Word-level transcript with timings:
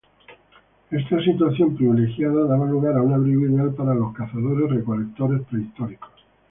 Esta 0.89 1.21
situación 1.23 1.75
privilegiada 1.75 2.47
daba 2.47 2.65
lugar 2.65 2.97
a 2.97 3.03
un 3.03 3.13
abrigo 3.13 3.45
ideal 3.45 3.71
para 3.75 3.93
los 3.93 4.11
cazadores-recolectoress 4.15 5.43
prehistóricos. 5.45 6.09